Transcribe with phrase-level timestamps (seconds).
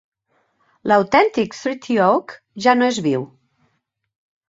[0.91, 3.31] L'autèntic Treaty Oak ja no és viu.